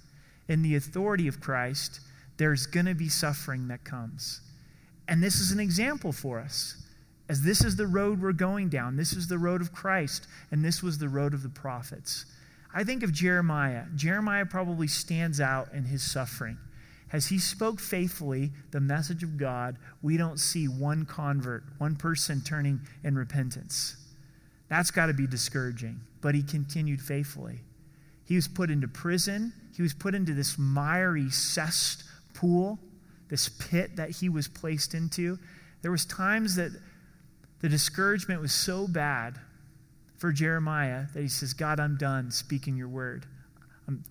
[0.48, 2.00] in the authority of Christ,
[2.38, 4.40] there's going to be suffering that comes.
[5.08, 6.82] And this is an example for us.
[7.30, 10.64] As this is the road we're going down, this is the road of Christ, and
[10.64, 12.26] this was the road of the prophets.
[12.74, 13.86] I think of Jeremiah.
[13.96, 16.58] Jeremiah probably stands out in his suffering.
[17.12, 22.42] As he spoke faithfully the message of God, we don't see one convert, one person
[22.42, 23.96] turning in repentance.
[24.70, 26.02] That's got to be discouraging.
[26.20, 27.62] But he continued faithfully.
[28.26, 32.78] He was put into prison, he was put into this miry cesspool,
[33.30, 35.40] this pit that he was placed into.
[35.82, 36.72] There was times that
[37.62, 39.40] the discouragement was so bad
[40.18, 43.26] for Jeremiah that he says, God, I'm done speaking your word.
[43.88, 44.04] I'm,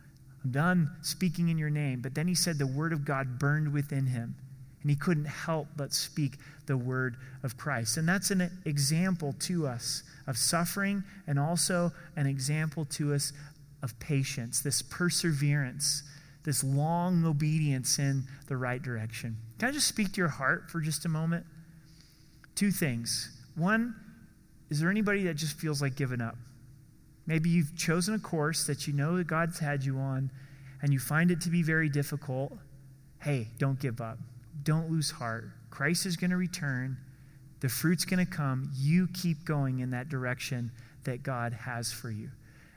[0.44, 2.00] I'm done speaking in your name.
[2.00, 4.36] But then he said the word of God burned within him,
[4.82, 7.96] and he couldn't help but speak the word of Christ.
[7.96, 13.32] And that's an example to us of suffering and also an example to us
[13.82, 16.02] of patience, this perseverance,
[16.44, 19.36] this long obedience in the right direction.
[19.58, 21.44] Can I just speak to your heart for just a moment?
[22.54, 23.36] Two things.
[23.56, 23.94] One,
[24.70, 26.36] is there anybody that just feels like giving up?
[27.26, 30.30] Maybe you've chosen a course that you know that God's had you on
[30.82, 32.52] and you find it to be very difficult.
[33.20, 34.18] Hey, don't give up.
[34.62, 35.50] Don't lose heart.
[35.70, 36.96] Christ is going to return.
[37.60, 38.70] The fruit's going to come.
[38.76, 40.70] You keep going in that direction
[41.04, 42.30] that God has for you.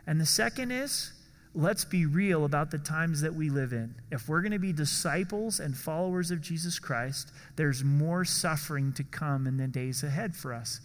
[0.08, 1.13] And the second is,
[1.54, 3.95] let's be real about the times that we live in.
[4.12, 9.04] If we're going to be disciples and followers of Jesus Christ, there's more suffering to
[9.04, 10.80] come in the days ahead for us.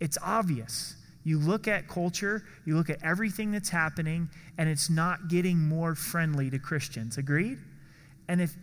[0.00, 0.96] It's obvious.
[1.22, 5.94] You look at culture, you look at everything that's happening, and it's not getting more
[5.94, 7.18] friendly to Christians.
[7.18, 7.58] Agreed?
[8.28, 8.54] And if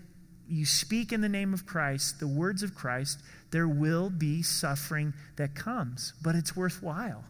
[0.50, 3.22] you speak in the name of Christ, the words of Christ,
[3.52, 7.24] there will be suffering that comes, but it's worthwhile.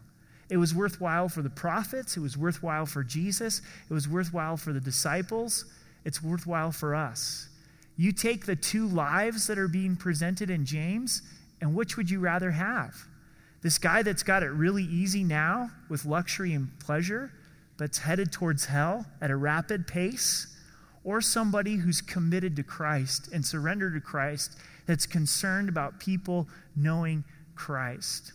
[0.50, 4.72] It was worthwhile for the prophets, it was worthwhile for Jesus, it was worthwhile for
[4.72, 5.66] the disciples,
[6.04, 7.48] it's worthwhile for us.
[7.96, 11.20] You take the two lives that are being presented in James,
[11.60, 12.94] and which would you rather have?
[13.60, 17.32] This guy that's got it really easy now with luxury and pleasure,
[17.76, 20.54] but's headed towards hell at a rapid pace,
[21.02, 27.24] or somebody who's committed to Christ and surrendered to Christ that's concerned about people knowing
[27.54, 28.32] Christ.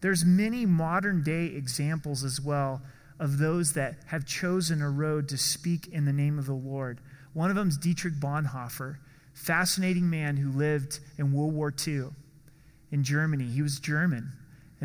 [0.00, 2.82] There's many modern day examples as well
[3.18, 7.00] of those that have chosen a road to speak in the name of the Lord.
[7.32, 8.96] One of them is Dietrich Bonhoeffer,
[9.34, 12.08] fascinating man who lived in World War II
[12.90, 13.44] in Germany.
[13.44, 14.32] He was German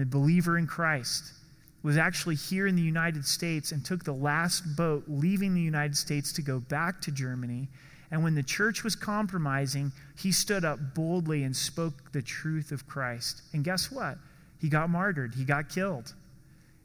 [0.02, 1.34] a believer in Christ,
[1.82, 5.96] was actually here in the United States and took the last boat leaving the United
[5.96, 7.70] States to go back to Germany.
[8.12, 12.88] And when the church was compromising, he stood up boldly and spoke the truth of
[12.88, 13.44] Christ.
[13.54, 14.18] And guess what?
[14.60, 16.14] He got martyred, he got killed.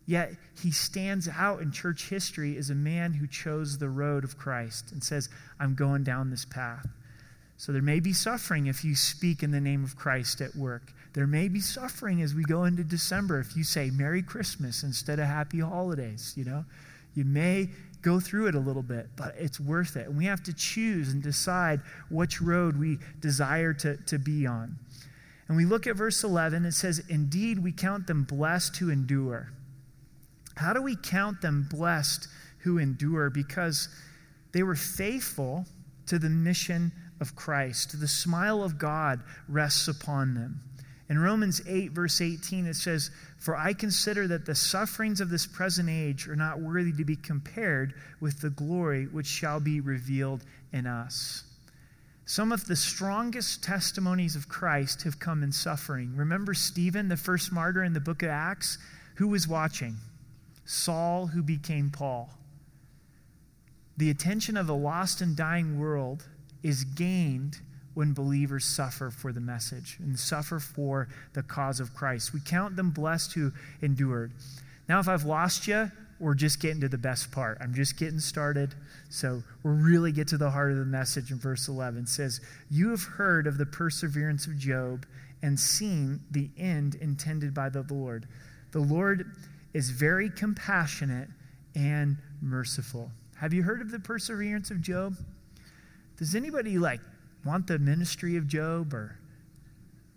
[0.06, 4.36] Yet he stands out in church history as a man who chose the road of
[4.36, 6.86] Christ and says, I'm going down this path.
[7.56, 10.92] So there may be suffering if you speak in the name of Christ at work.
[11.14, 15.20] There may be suffering as we go into December if you say Merry Christmas instead
[15.20, 16.64] of Happy Holidays, you know.
[17.14, 17.70] You may
[18.02, 20.08] go through it a little bit, but it's worth it.
[20.08, 24.76] And we have to choose and decide which road we desire to, to be on.
[25.46, 29.52] And we look at verse 11, it says, Indeed, we count them blessed who endure.
[30.56, 33.30] How do we count them blessed who endure?
[33.30, 33.88] Because
[34.52, 35.66] they were faithful
[36.06, 38.00] to the mission of Christ.
[38.00, 40.60] The smile of God rests upon them.
[41.08, 45.46] In Romans 8, verse 18, it says, For I consider that the sufferings of this
[45.46, 50.44] present age are not worthy to be compared with the glory which shall be revealed
[50.72, 51.44] in us.
[52.26, 56.16] Some of the strongest testimonies of Christ have come in suffering.
[56.16, 58.78] Remember Stephen, the first martyr in the book of Acts?
[59.16, 59.96] Who was watching?
[60.64, 62.30] Saul, who became Paul.
[63.98, 66.26] The attention of a lost and dying world
[66.62, 67.60] is gained
[67.94, 72.34] when believers suffer for the message and suffer for the cause of Christ.
[72.34, 74.32] We count them blessed who endured.
[74.88, 75.90] Now, if I've lost you,
[76.20, 77.58] we're just getting to the best part.
[77.60, 78.74] I'm just getting started.
[79.08, 82.04] So we'll really get to the heart of the message in verse 11.
[82.04, 82.40] It says,
[82.70, 85.06] You have heard of the perseverance of Job
[85.42, 88.26] and seen the end intended by the Lord.
[88.72, 89.30] The Lord
[89.72, 91.28] is very compassionate
[91.74, 93.10] and merciful.
[93.36, 95.16] Have you heard of the perseverance of Job?
[96.16, 97.00] Does anybody like
[97.44, 98.94] want the ministry of Job?
[98.94, 99.18] Or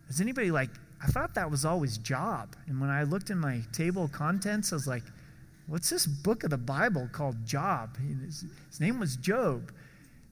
[0.10, 0.70] is anybody like,
[1.04, 2.56] I thought that was always Job.
[2.68, 5.04] And when I looked in my table of contents, I was like,
[5.68, 7.98] what's this book of the Bible called Job?
[7.98, 9.72] His, his name was Job.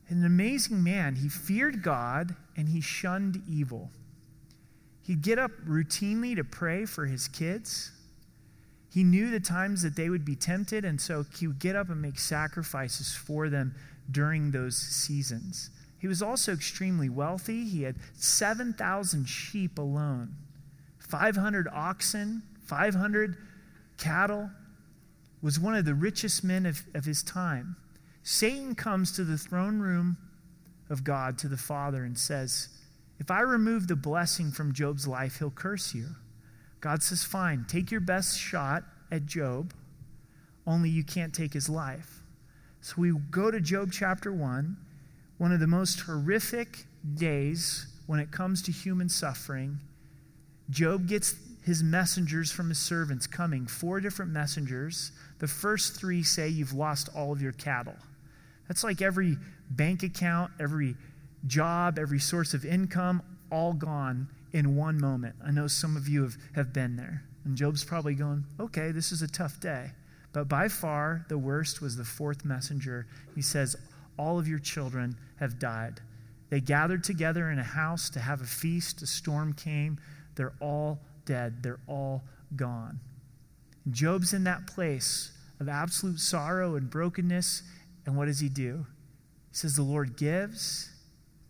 [0.09, 1.15] An amazing man.
[1.15, 3.89] He feared God and he shunned evil.
[5.03, 7.91] He'd get up routinely to pray for his kids.
[8.91, 11.89] He knew the times that they would be tempted, and so he would get up
[11.89, 13.75] and make sacrifices for them
[14.09, 15.69] during those seasons.
[16.05, 17.65] He was also extremely wealthy.
[17.65, 20.35] He had 7,000 sheep alone,
[20.99, 23.35] 500 oxen, 500
[23.97, 24.51] cattle,
[25.41, 27.75] was one of the richest men of, of his time.
[28.21, 30.17] Satan comes to the throne room
[30.91, 32.69] of God, to the Father, and says,
[33.17, 36.09] If I remove the blessing from Job's life, he'll curse you.
[36.81, 39.73] God says, Fine, take your best shot at Job,
[40.67, 42.21] only you can't take his life.
[42.81, 44.77] So we go to Job chapter 1,
[45.37, 49.79] one of the most horrific days when it comes to human suffering.
[50.69, 55.11] Job gets his messengers from his servants coming, four different messengers.
[55.39, 57.95] The first three say, You've lost all of your cattle.
[58.67, 59.37] That's like every
[59.69, 60.95] bank account, every
[61.47, 63.21] job, every source of income,
[63.51, 65.35] all gone in one moment.
[65.45, 67.23] I know some of you have, have been there.
[67.43, 69.91] And Job's probably going, okay, this is a tough day.
[70.33, 73.07] But by far, the worst was the fourth messenger.
[73.35, 73.75] He says,
[74.17, 76.01] All of your children have died.
[76.49, 79.01] They gathered together in a house to have a feast.
[79.01, 79.99] A storm came.
[80.35, 81.63] They're all dead.
[81.63, 82.23] They're all
[82.55, 82.99] gone.
[83.89, 87.63] Job's in that place of absolute sorrow and brokenness.
[88.05, 88.85] And what does he do?
[89.51, 90.91] He says, The Lord gives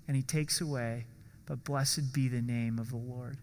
[0.07, 1.05] and he takes away
[1.45, 3.37] but blessed be the name of the Lord.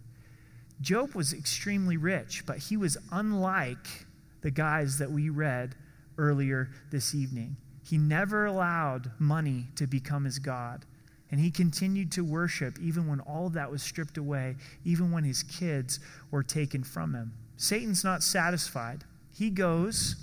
[0.81, 4.07] Job was extremely rich, but he was unlike
[4.41, 5.77] the guys that we read
[6.19, 7.57] earlier this evening.
[7.83, 10.85] He never allowed money to become his God.
[11.31, 15.25] And he continued to worship even when all of that was stripped away, even when
[15.25, 15.99] his kids
[16.31, 17.33] were taken from him.
[17.57, 19.05] Satan's not satisfied.
[19.35, 20.17] He goes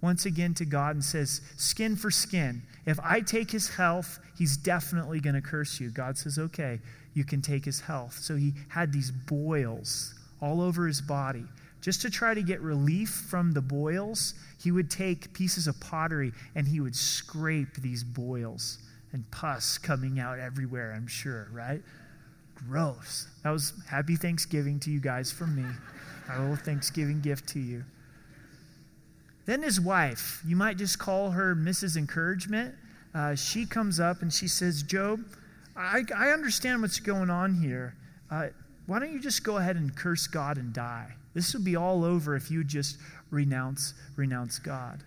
[0.00, 2.62] once again to God and says, Skin for skin.
[2.86, 5.90] If I take his health, he's definitely going to curse you.
[5.90, 6.80] God says, Okay,
[7.14, 8.18] you can take his health.
[8.18, 11.44] So he had these boils all over his body.
[11.82, 16.32] Just to try to get relief from the boils, he would take pieces of pottery
[16.54, 18.78] and he would scrape these boils
[19.12, 21.82] and pus coming out everywhere, I'm sure, right?
[22.54, 23.26] Gross.
[23.42, 25.68] That was happy Thanksgiving to you guys from me.
[26.28, 27.84] Our little Thanksgiving gift to you.
[29.44, 31.96] Then his wife, you might just call her Mrs.
[31.96, 32.76] Encouragement.
[33.12, 35.20] Uh, she comes up and she says, Job,
[35.76, 37.96] I, I understand what's going on here.
[38.30, 38.48] Uh,
[38.86, 41.16] why don't you just go ahead and curse God and die?
[41.34, 42.98] This would be all over if you just
[43.30, 45.02] renounce renounce God.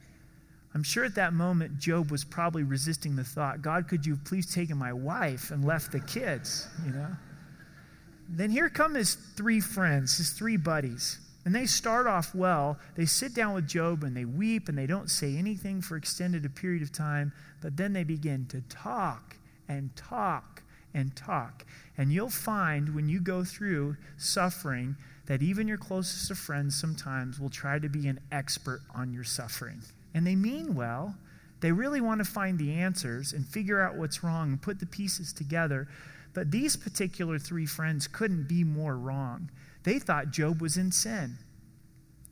[0.74, 4.54] I'm sure at that moment Job was probably resisting the thought, God, could you please
[4.54, 7.16] taken my wife and left the kids, you know?
[8.28, 11.20] Then here come his three friends, his three buddies.
[11.46, 12.78] And they start off well.
[12.96, 16.44] They sit down with Job and they weep and they don't say anything for extended
[16.44, 19.38] a period of time, but then they begin to talk
[19.70, 20.64] and talk
[20.96, 21.66] and talk.
[21.98, 24.96] And you'll find when you go through suffering
[25.28, 29.24] that even your closest of friends sometimes will try to be an expert on your
[29.24, 29.82] suffering.
[30.14, 31.16] And they mean well.
[31.60, 34.86] They really want to find the answers and figure out what's wrong and put the
[34.86, 35.88] pieces together.
[36.34, 39.50] But these particular three friends couldn't be more wrong.
[39.84, 41.38] They thought Job was in sin.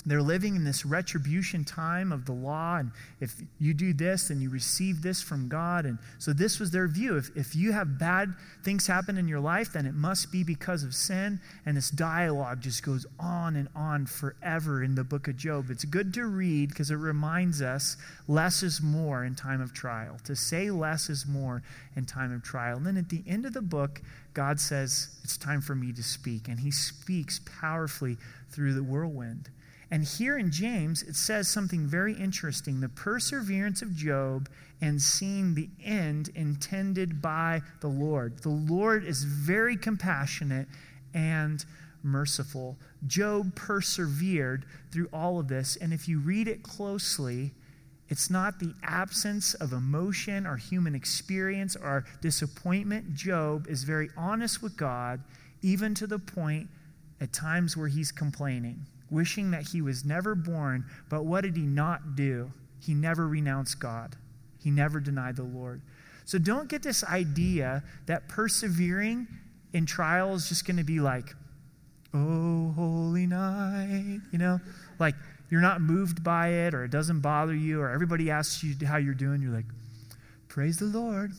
[0.06, 2.92] They're living in this retribution time of the law, and
[3.22, 5.86] if you do this, then you receive this from God.
[5.86, 7.16] And so, this was their view.
[7.18, 8.34] If, if you have bad
[8.64, 11.40] things happen in your life, then it must be because of sin.
[11.66, 15.70] And this dialogue just goes on and on forever in the book of Job.
[15.70, 17.98] It's good to read because it reminds us
[18.28, 20.18] less is more in time of trial.
[20.26, 21.64] To say less is more
[21.96, 22.78] in time of trial.
[22.78, 24.02] And then at the end of the book,
[24.34, 26.48] God says, It's time for me to speak.
[26.48, 28.18] And he speaks powerfully
[28.50, 29.50] through the whirlwind.
[29.94, 34.50] And here in James, it says something very interesting the perseverance of Job
[34.82, 38.40] and seeing the end intended by the Lord.
[38.40, 40.68] The Lord is very compassionate
[41.14, 41.64] and
[42.02, 42.76] merciful.
[43.06, 45.76] Job persevered through all of this.
[45.76, 47.52] And if you read it closely,
[48.10, 53.14] it's not the absence of emotion or human experience or disappointment.
[53.14, 55.22] Job is very honest with God,
[55.62, 56.68] even to the point
[57.22, 60.86] at times where he's complaining wishing that he was never born.
[61.10, 62.52] But what did he not do?
[62.80, 64.18] He never renounced God,
[64.60, 65.82] he never denied the Lord.
[66.26, 69.28] So don't get this idea that persevering
[69.74, 71.36] in trial is just going to be like,
[72.14, 74.60] oh, holy night, you know?
[75.00, 75.16] Like
[75.50, 78.98] you're not moved by it or it doesn't bother you or everybody asks you how
[78.98, 79.42] you're doing.
[79.42, 79.66] You're like,
[80.48, 81.34] praise the Lord.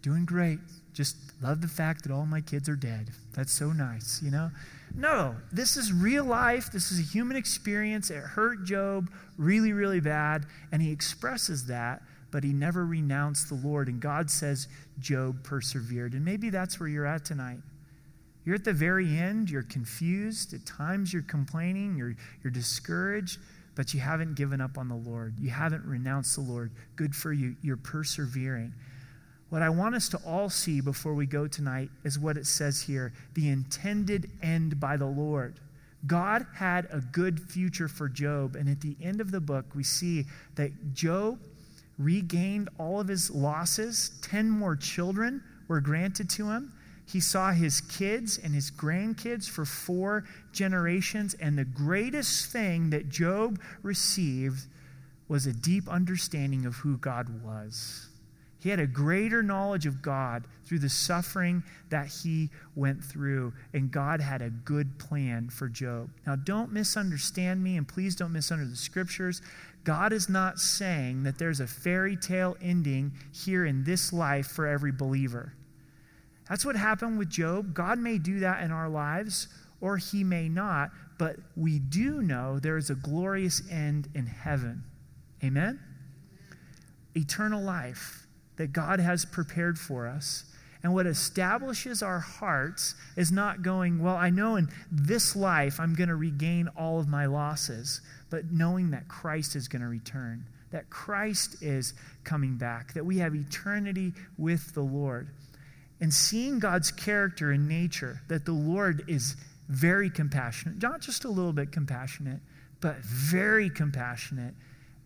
[0.00, 0.58] Doing great.
[0.94, 3.10] Just love the fact that all my kids are dead.
[3.34, 4.50] That's so nice, you know?
[4.94, 6.70] No, this is real life.
[6.70, 8.10] This is a human experience.
[8.10, 12.02] It hurt Job really, really bad, and he expresses that.
[12.32, 13.86] but he never renounced the Lord.
[13.86, 14.66] And God says
[14.98, 16.14] Job persevered.
[16.14, 17.60] And maybe that's where you're at tonight.
[18.44, 23.38] You're at the very end, you're confused, at times you're complaining, you're, you're discouraged,
[23.76, 25.38] but you haven't given up on the Lord.
[25.38, 26.72] You haven't renounced the Lord.
[26.96, 27.54] Good for you.
[27.62, 28.72] You're persevering.
[29.52, 32.80] What I want us to all see before we go tonight is what it says
[32.80, 35.60] here the intended end by the Lord.
[36.06, 38.56] God had a good future for Job.
[38.56, 40.24] And at the end of the book, we see
[40.54, 41.38] that Job
[41.98, 44.12] regained all of his losses.
[44.22, 46.72] Ten more children were granted to him.
[47.04, 50.24] He saw his kids and his grandkids for four
[50.54, 51.34] generations.
[51.34, 54.64] And the greatest thing that Job received
[55.28, 58.08] was a deep understanding of who God was.
[58.62, 63.90] He had a greater knowledge of God through the suffering that he went through, and
[63.90, 66.10] God had a good plan for Job.
[66.24, 69.42] Now, don't misunderstand me, and please don't misunderstand the scriptures.
[69.82, 74.68] God is not saying that there's a fairy tale ending here in this life for
[74.68, 75.54] every believer.
[76.48, 77.74] That's what happened with Job.
[77.74, 79.48] God may do that in our lives,
[79.80, 84.84] or he may not, but we do know there is a glorious end in heaven.
[85.42, 85.80] Amen?
[87.16, 88.21] Eternal life
[88.62, 90.44] that God has prepared for us.
[90.84, 95.96] And what establishes our hearts is not going, well, I know in this life I'm
[95.96, 100.46] going to regain all of my losses, but knowing that Christ is going to return,
[100.70, 105.26] that Christ is coming back, that we have eternity with the Lord.
[106.00, 109.34] And seeing God's character and nature, that the Lord is
[109.68, 112.38] very compassionate, not just a little bit compassionate,
[112.80, 114.54] but very compassionate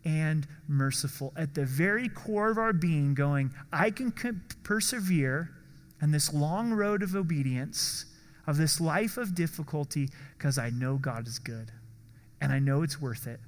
[0.07, 1.33] and merciful.
[1.37, 4.13] At the very core of our being, going, I can
[4.63, 5.51] persevere
[6.01, 8.07] in this long road of obedience,
[8.47, 11.73] of this life of difficulty, because I know God is good.
[12.41, 13.41] And I know it's worth it.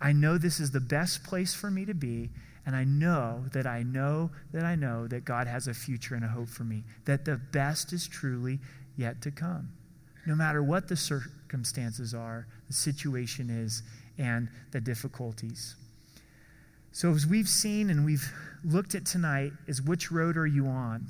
[0.00, 2.28] I know this is the best place for me to be.
[2.66, 6.24] And I know that I know that I know that God has a future and
[6.24, 8.58] a hope for me, that the best is truly
[8.96, 9.70] yet to come.
[10.26, 13.82] No matter what the circumstances are, the situation is,
[14.18, 15.76] and the difficulties.
[16.94, 18.32] So, as we've seen and we've
[18.62, 21.08] looked at tonight, is which road are you on?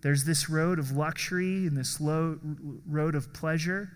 [0.00, 2.38] There's this road of luxury and this low
[2.86, 3.90] road of pleasure,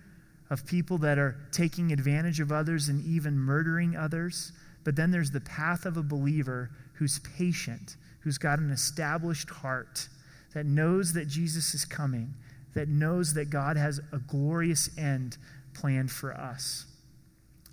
[0.50, 4.50] of people that are taking advantage of others and even murdering others.
[4.82, 10.08] But then there's the path of a believer who's patient, who's got an established heart,
[10.54, 12.34] that knows that Jesus is coming,
[12.74, 15.38] that knows that God has a glorious end
[15.72, 16.86] planned for us.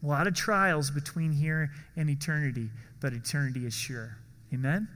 [0.03, 2.69] A lot of trials between here and eternity,
[3.03, 4.17] but eternity is sure.
[4.53, 4.87] Amen?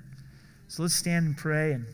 [0.69, 1.85] So let's stand and pray and